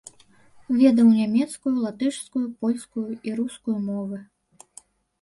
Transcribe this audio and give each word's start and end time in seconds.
Ведаў 0.79 1.11
нямецкую, 1.19 1.75
латышскую, 1.85 2.43
польскую 2.65 3.07
і 3.27 3.39
рускую 3.39 3.77
мовы. 3.89 4.17